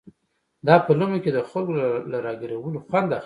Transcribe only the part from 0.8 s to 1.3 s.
په لومه